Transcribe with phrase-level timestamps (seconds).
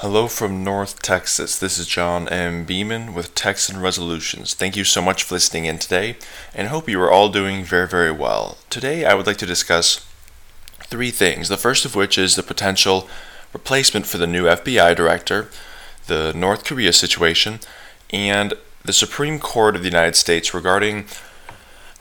[0.00, 1.58] Hello from North Texas.
[1.58, 2.64] This is John M.
[2.64, 4.54] Beaman with Texan Resolutions.
[4.54, 6.16] Thank you so much for listening in today
[6.54, 8.58] and hope you are all doing very, very well.
[8.70, 10.06] Today I would like to discuss
[10.84, 11.48] three things.
[11.48, 13.08] The first of which is the potential
[13.52, 15.48] replacement for the new FBI director,
[16.06, 17.58] the North Korea situation,
[18.10, 18.54] and
[18.84, 21.06] the Supreme Court of the United States regarding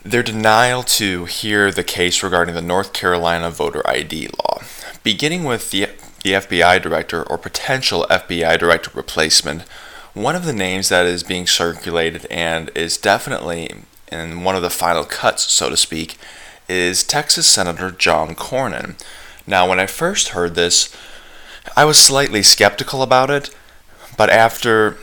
[0.04, 4.62] their denial to hear the case regarding the North Carolina voter ID law.
[5.04, 5.88] Beginning with the
[6.28, 9.62] the FBI director or potential FBI director replacement,
[10.14, 13.72] one of the names that is being circulated and is definitely
[14.12, 16.18] in one of the final cuts, so to speak,
[16.68, 19.02] is Texas Senator John Cornyn.
[19.46, 20.94] Now, when I first heard this,
[21.78, 23.56] I was slightly skeptical about it,
[24.18, 24.98] but after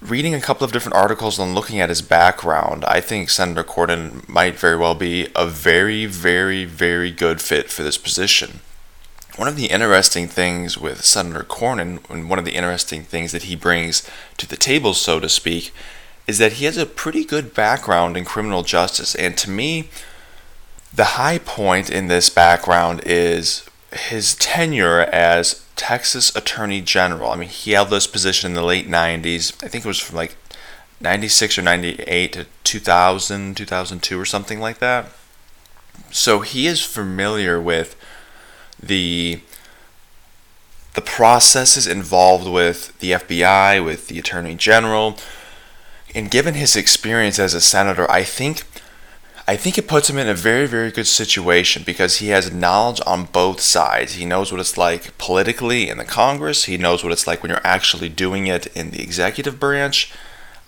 [0.00, 4.26] reading a couple of different articles and looking at his background, I think Senator Cornyn
[4.26, 8.60] might very well be a very, very, very good fit for this position.
[9.40, 13.44] One of the interesting things with Senator Cornyn, and one of the interesting things that
[13.44, 15.72] he brings to the table, so to speak,
[16.26, 19.14] is that he has a pretty good background in criminal justice.
[19.14, 19.88] And to me,
[20.92, 27.30] the high point in this background is his tenure as Texas Attorney General.
[27.30, 29.54] I mean, he held this position in the late 90s.
[29.64, 30.36] I think it was from like
[31.00, 35.06] 96 or 98 to 2000, 2002 or something like that.
[36.10, 37.96] So he is familiar with
[38.82, 39.40] the
[40.94, 45.16] the processes involved with the FBI, with the Attorney General,
[46.14, 48.64] and given his experience as a senator, I think
[49.50, 53.00] I think it puts him in a very, very good situation because he has knowledge
[53.04, 54.12] on both sides.
[54.12, 56.66] He knows what it's like politically in the Congress.
[56.66, 60.12] He knows what it's like when you're actually doing it in the executive branch.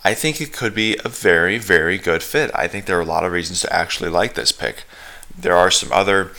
[0.03, 2.51] I think it could be a very, very good fit.
[2.57, 4.83] I think there are a lot of reasons to actually like this pick.
[5.39, 6.33] There are some other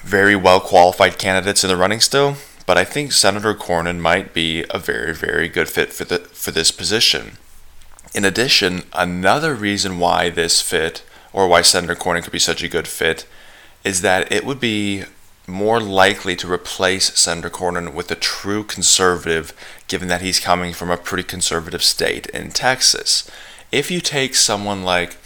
[0.00, 4.64] very well qualified candidates in the running still, but I think Senator Cornyn might be
[4.70, 7.38] a very, very good fit for the for this position.
[8.14, 12.68] In addition, another reason why this fit or why Senator Cornyn could be such a
[12.68, 13.26] good fit
[13.84, 15.04] is that it would be
[15.46, 19.52] more likely to replace Senator Cornyn with a true conservative,
[19.88, 23.28] given that he's coming from a pretty conservative state in Texas.
[23.72, 25.16] If you take someone like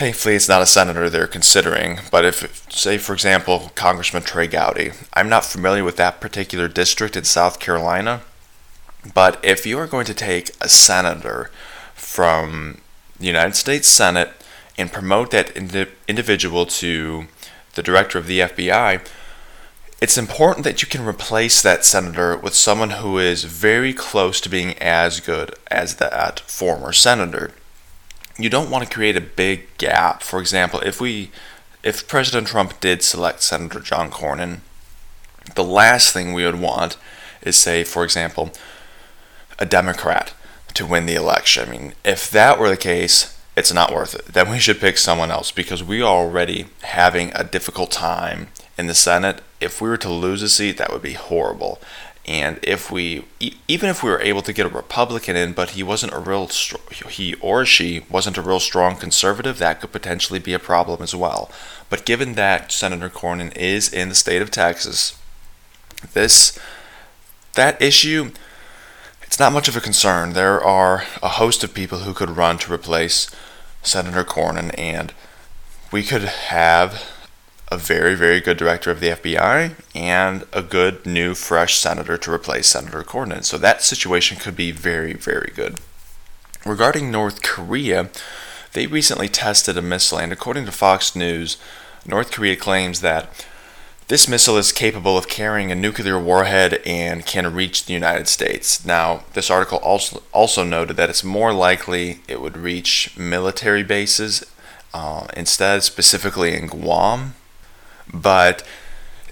[0.00, 4.92] Thankfully, it's not a senator they're considering, but if, say, for example, Congressman Trey Gowdy,
[5.12, 8.22] I'm not familiar with that particular district in South Carolina,
[9.12, 11.50] but if you are going to take a senator
[11.92, 12.80] from
[13.18, 14.30] the United States Senate
[14.78, 17.26] and promote that indi- individual to
[17.74, 19.06] the director of the FBI,
[20.00, 24.48] it's important that you can replace that senator with someone who is very close to
[24.48, 27.50] being as good as that former senator
[28.42, 30.22] you don't want to create a big gap.
[30.22, 31.30] For example, if we
[31.82, 34.60] if President Trump did select Senator John Cornyn,
[35.54, 36.96] the last thing we would want
[37.42, 38.50] is say, for example,
[39.58, 40.34] a Democrat
[40.74, 41.68] to win the election.
[41.68, 44.26] I mean, if that were the case, it's not worth it.
[44.26, 48.86] Then we should pick someone else because we are already having a difficult time in
[48.86, 49.42] the Senate.
[49.60, 51.80] If we were to lose a seat, that would be horrible.
[52.26, 53.24] And if we,
[53.66, 56.48] even if we were able to get a Republican in, but he wasn't a real,
[57.08, 61.14] he or she wasn't a real strong conservative, that could potentially be a problem as
[61.14, 61.50] well.
[61.88, 65.18] But given that Senator Cornyn is in the state of Texas,
[66.12, 66.58] this,
[67.54, 68.32] that issue,
[69.22, 70.34] it's not much of a concern.
[70.34, 73.30] There are a host of people who could run to replace
[73.82, 75.14] Senator Cornyn, and
[75.90, 77.02] we could have
[77.70, 82.32] a very, very good director of the FBI and a good new, fresh senator to
[82.32, 83.44] replace Senator Cornyn.
[83.44, 85.78] So that situation could be very, very good.
[86.66, 88.10] Regarding North Korea,
[88.72, 91.56] they recently tested a missile, and according to Fox News,
[92.04, 93.46] North Korea claims that
[94.08, 98.84] this missile is capable of carrying a nuclear warhead and can reach the United States.
[98.84, 104.44] Now, this article also also noted that it's more likely it would reach military bases
[104.92, 107.34] uh, instead, specifically in Guam
[108.12, 108.66] but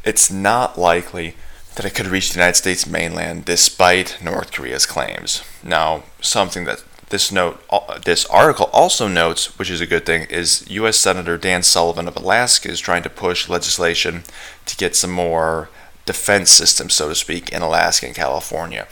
[0.04, 1.34] it's not likely
[1.74, 5.44] that it could reach the United States mainland despite North Korea's claims.
[5.62, 10.26] Now, something that this note, uh, this article also notes, which is a good thing,
[10.28, 10.96] is U.S.
[10.96, 14.24] Senator Dan Sullivan of Alaska is trying to push legislation
[14.66, 15.70] to get some more
[16.04, 18.86] defense systems, so to speak, in Alaska and California.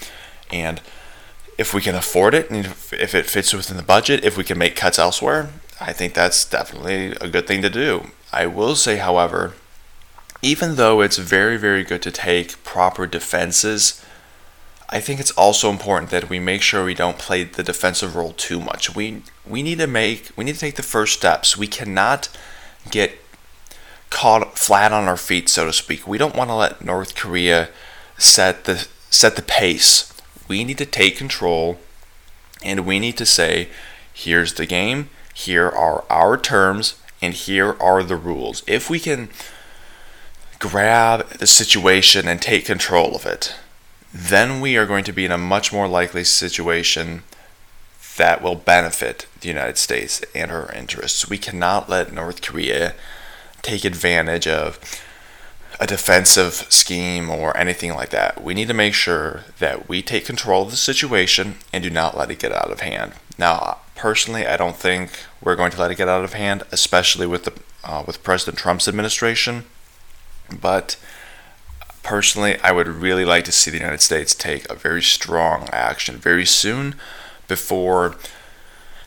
[0.51, 0.81] And
[1.59, 4.59] if we can afford it, and if it fits within the budget, if we can
[4.59, 5.51] make cuts elsewhere,
[5.81, 8.11] I think that's definitely a good thing to do.
[8.33, 9.55] I will say, however,
[10.43, 14.05] even though it's very, very good to take proper defenses,
[14.89, 18.33] I think it's also important that we make sure we don't play the defensive role
[18.33, 18.95] too much.
[18.95, 21.57] We we need to make we need to take the first steps.
[21.57, 22.29] We cannot
[22.91, 23.19] get
[24.11, 26.07] caught flat on our feet, so to speak.
[26.07, 27.69] We don't want to let North Korea
[28.17, 30.13] set the set the pace.
[30.47, 31.81] We need to take control
[32.63, 33.69] and we need to say,
[34.13, 38.63] here's the game, here are our terms, and here are the rules.
[38.67, 39.29] If we can
[40.59, 43.55] grab the situation and take control of it,
[44.13, 47.23] then we are going to be in a much more likely situation
[48.17, 51.29] that will benefit the United States and her interests.
[51.29, 52.95] We cannot let North Korea
[53.63, 54.79] take advantage of
[55.79, 58.43] a defensive scheme or anything like that.
[58.43, 62.17] We need to make sure that we take control of the situation and do not
[62.17, 63.13] let it get out of hand.
[63.37, 65.11] Now, personally, I don't think
[65.43, 67.53] we're going to let it get out of hand, especially with the
[67.85, 69.65] uh, with President Trump's administration.
[70.51, 70.97] But
[72.03, 76.17] personally, I would really like to see the United States take a very strong action
[76.17, 76.95] very soon
[77.49, 78.17] before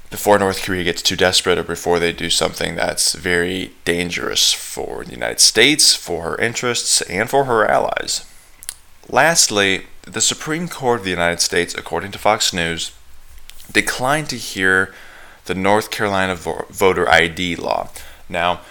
[0.09, 5.03] before North Korea gets too desperate or before they do something that's very dangerous for
[5.03, 8.25] the United States, for her interests, and for her allies.
[9.07, 12.91] Lastly, the Supreme Court of the United States, according to Fox News,
[13.71, 14.93] declined to hear
[15.45, 17.89] the North Carolina voter ID law.
[18.27, 18.61] Now,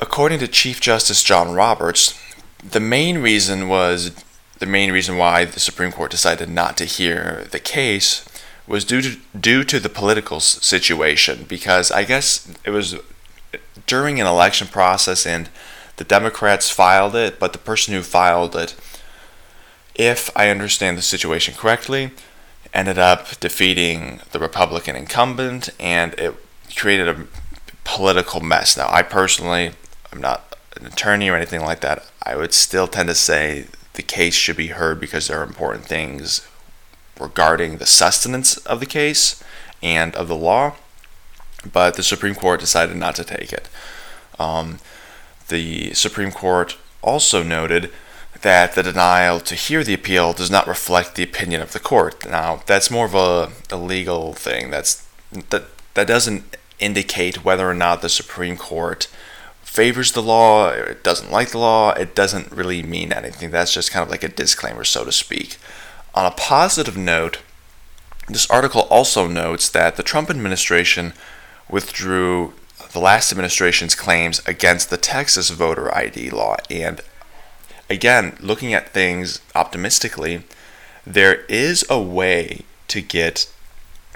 [0.00, 2.18] according to Chief Justice John Roberts,
[2.62, 4.12] the main reason was
[4.58, 8.24] the main reason why the Supreme Court decided not to hear the case
[8.66, 11.46] was due to due to the political situation.
[11.48, 12.96] Because I guess it was
[13.86, 15.48] during an election process and
[15.96, 18.74] the Democrats filed it, but the person who filed it,
[19.94, 22.12] if I understand the situation correctly,
[22.72, 26.34] ended up defeating the Republican incumbent and it
[26.76, 27.26] created a
[27.84, 28.76] political mess.
[28.76, 29.72] Now, I personally,
[30.12, 32.06] I'm not an attorney or anything like that.
[32.22, 35.84] I would still tend to say the case should be heard because there are important
[35.84, 36.46] things
[37.18, 39.42] regarding the sustenance of the case
[39.82, 40.76] and of the law,
[41.70, 43.68] but the Supreme Court decided not to take it.
[44.38, 44.78] Um,
[45.48, 47.90] the Supreme Court also noted
[48.42, 52.26] that the denial to hear the appeal does not reflect the opinion of the court.
[52.26, 54.70] Now, that's more of a, a legal thing.
[54.70, 55.06] That's
[55.50, 56.49] that that doesn't
[56.80, 59.08] indicate whether or not the Supreme Court
[59.62, 63.50] favors the law, it doesn't like the law, it doesn't really mean anything.
[63.50, 65.58] That's just kind of like a disclaimer, so to speak.
[66.14, 67.38] On a positive note,
[68.26, 71.12] this article also notes that the Trump administration
[71.68, 72.54] withdrew
[72.92, 76.56] the last administration's claims against the Texas voter ID law.
[76.68, 77.00] And
[77.88, 80.42] again, looking at things optimistically,
[81.06, 83.48] there is a way to get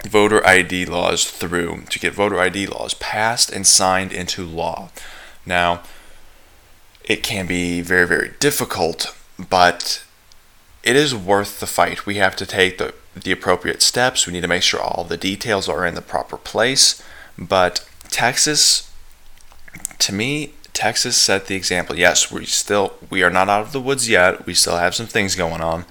[0.05, 4.89] voter ID laws through, to get voter ID laws passed and signed into law.
[5.45, 5.81] Now,
[7.03, 10.03] it can be very, very difficult, but
[10.83, 12.05] it is worth the fight.
[12.05, 14.25] We have to take the, the appropriate steps.
[14.25, 17.03] We need to make sure all the details are in the proper place.
[17.37, 18.91] But Texas,
[19.99, 21.97] to me, Texas set the example.
[21.97, 24.45] Yes, we still we are not out of the woods yet.
[24.45, 25.85] We still have some things going on.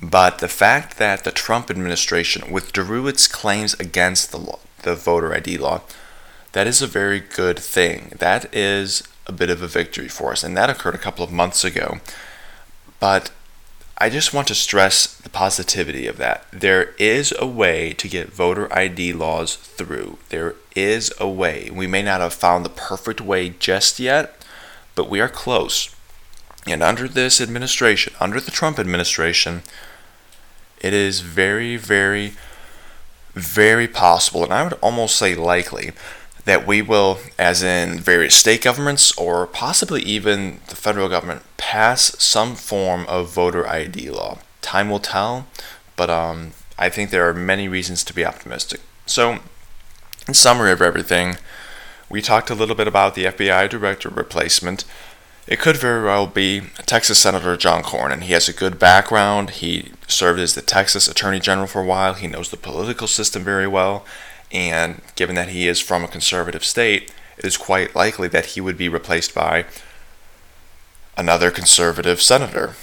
[0.00, 5.34] But the fact that the Trump administration withdrew its claims against the law, the voter
[5.34, 5.82] ID law,
[6.52, 8.12] that is a very good thing.
[8.18, 11.32] That is a bit of a victory for us, and that occurred a couple of
[11.32, 11.98] months ago.
[13.00, 13.30] But
[13.98, 16.44] I just want to stress the positivity of that.
[16.52, 20.18] There is a way to get voter ID laws through.
[20.28, 21.70] There is a way.
[21.72, 24.44] We may not have found the perfect way just yet,
[24.94, 25.95] but we are close.
[26.66, 29.62] And under this administration, under the Trump administration,
[30.80, 32.32] it is very, very,
[33.34, 35.92] very possible, and I would almost say likely,
[36.44, 42.16] that we will, as in various state governments or possibly even the federal government, pass
[42.22, 44.38] some form of voter ID law.
[44.62, 45.46] Time will tell,
[45.96, 48.80] but um, I think there are many reasons to be optimistic.
[49.06, 49.40] So,
[50.28, 51.36] in summary of everything,
[52.08, 54.84] we talked a little bit about the FBI director replacement.
[55.46, 58.22] It could very well be Texas Senator John Cornyn.
[58.22, 59.50] He has a good background.
[59.50, 62.14] He served as the Texas Attorney General for a while.
[62.14, 64.04] He knows the political system very well.
[64.50, 68.60] And given that he is from a conservative state, it is quite likely that he
[68.60, 69.66] would be replaced by
[71.16, 72.74] another conservative senator.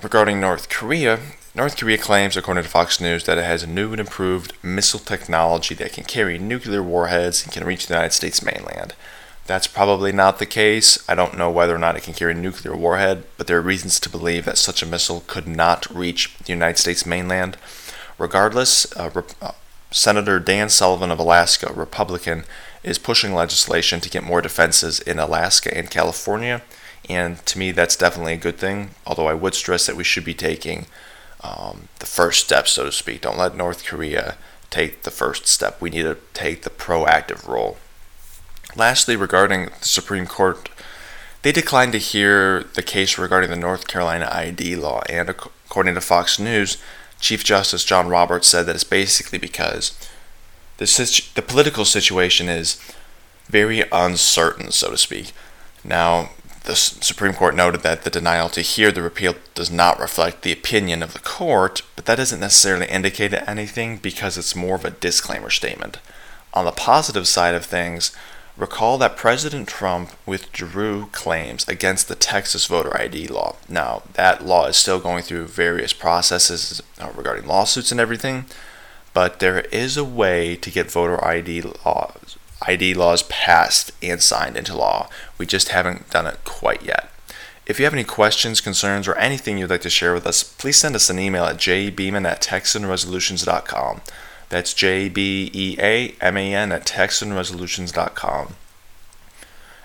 [0.00, 1.18] Regarding North Korea,
[1.56, 5.00] North Korea claims, according to Fox News, that it has a new and improved missile
[5.00, 8.94] technology that can carry nuclear warheads and can reach the United States mainland.
[9.46, 10.98] That's probably not the case.
[11.08, 13.62] I don't know whether or not it can carry a nuclear warhead, but there are
[13.62, 17.56] reasons to believe that such a missile could not reach the United States mainland.
[18.18, 19.10] Regardless, uh,
[19.40, 19.52] uh
[19.92, 22.44] Senator Dan Sullivan of Alaska, Republican,
[22.82, 26.62] is pushing legislation to get more defenses in Alaska and California.
[27.08, 28.90] And to me, that's definitely a good thing.
[29.06, 30.86] Although I would stress that we should be taking
[31.40, 33.20] um, the first step, so to speak.
[33.20, 34.36] Don't let North Korea
[34.70, 35.80] take the first step.
[35.80, 37.76] We need to take the proactive role.
[38.76, 40.68] Lastly, regarding the Supreme Court,
[41.42, 45.02] they declined to hear the case regarding the North Carolina ID law.
[45.08, 46.78] And According to Fox News,
[47.20, 49.98] Chief Justice John Roberts said that it's basically because
[50.76, 52.80] the, situ- the political situation is
[53.48, 55.32] very uncertain, so to speak.
[55.84, 56.30] Now,
[56.64, 60.52] the Supreme Court noted that the denial to hear the repeal does not reflect the
[60.52, 64.90] opinion of the court, but that doesn't necessarily indicate anything because it's more of a
[64.90, 65.98] disclaimer statement.
[66.54, 68.14] On the positive side of things,
[68.56, 73.56] recall that President Trump withdrew claims against the Texas voter ID law.
[73.68, 78.46] Now, that law is still going through various processes uh, regarding lawsuits and everything,
[79.12, 84.56] but there is a way to get voter ID laws ID laws passed and signed
[84.56, 85.08] into law.
[85.38, 87.10] We just haven't done it quite yet.
[87.66, 90.76] If you have any questions, concerns, or anything you'd like to share with us, please
[90.76, 94.00] send us an email at jbeaman at texanresolutions.com.
[94.48, 98.54] That's J B E A M A N at texanresolutions.com.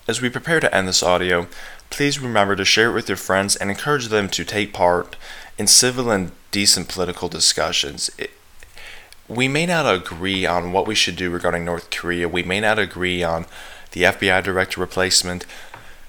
[0.07, 1.47] As we prepare to end this audio,
[1.89, 5.15] please remember to share it with your friends and encourage them to take part
[5.57, 8.09] in civil and decent political discussions.
[8.17, 8.31] It,
[9.27, 12.27] we may not agree on what we should do regarding North Korea.
[12.27, 13.45] We may not agree on
[13.91, 15.45] the FBI director replacement,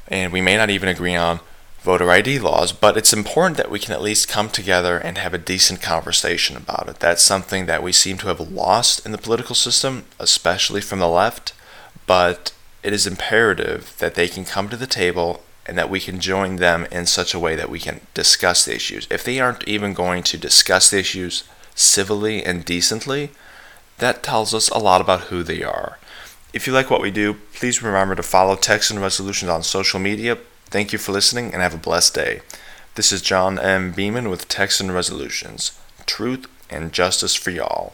[0.08, 1.40] and we may not even agree on
[1.82, 5.34] voter ID laws, but it's important that we can at least come together and have
[5.34, 7.00] a decent conversation about it.
[7.00, 11.08] That's something that we seem to have lost in the political system, especially from the
[11.08, 11.52] left,
[12.06, 16.20] but it is imperative that they can come to the table and that we can
[16.20, 19.06] join them in such a way that we can discuss the issues.
[19.10, 23.30] If they aren't even going to discuss the issues, civilly and decently,
[23.98, 25.98] that tells us a lot about who they are.
[26.52, 30.38] If you like what we do, please remember to follow Texan Resolutions on social media.
[30.72, 32.40] Thank you for listening and have a blessed day.
[32.94, 33.92] This is John M.
[33.92, 37.92] Beaman with Texan Resolutions Truth and Justice for Y'all.